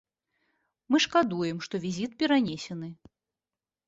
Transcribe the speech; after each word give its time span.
Мы 0.95 0.99
шкадуем, 1.05 1.57
што 1.67 1.81
візіт 1.83 2.11
перанесены. 2.23 2.89